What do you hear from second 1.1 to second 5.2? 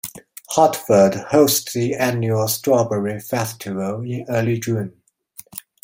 hosts the annual Strawberry Festival in early June.